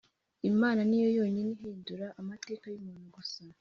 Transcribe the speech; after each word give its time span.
imana 0.49 0.79
niyo 0.89 1.09
yonyine 1.17 1.49
ihindura 1.55 2.07
amateka 2.21 2.65
y’umuntu 2.69 3.05
gusa 3.15 3.41